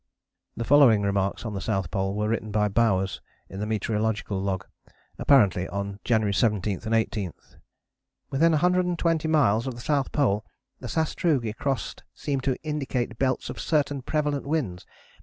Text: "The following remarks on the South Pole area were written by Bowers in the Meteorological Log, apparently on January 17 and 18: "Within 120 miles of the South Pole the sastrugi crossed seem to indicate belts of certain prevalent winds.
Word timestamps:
"The 0.57 0.63
following 0.63 1.03
remarks 1.03 1.45
on 1.45 1.53
the 1.53 1.61
South 1.61 1.91
Pole 1.91 2.09
area 2.09 2.17
were 2.17 2.29
written 2.29 2.49
by 2.51 2.67
Bowers 2.69 3.21
in 3.49 3.59
the 3.59 3.67
Meteorological 3.67 4.41
Log, 4.41 4.65
apparently 5.19 5.67
on 5.67 5.99
January 6.03 6.33
17 6.33 6.79
and 6.85 6.95
18: 6.95 7.31
"Within 8.31 8.51
120 8.53 9.27
miles 9.27 9.67
of 9.67 9.75
the 9.75 9.79
South 9.81 10.11
Pole 10.11 10.43
the 10.79 10.87
sastrugi 10.87 11.53
crossed 11.53 12.01
seem 12.15 12.41
to 12.41 12.57
indicate 12.63 13.19
belts 13.19 13.51
of 13.51 13.59
certain 13.61 14.01
prevalent 14.01 14.47
winds. 14.47 14.87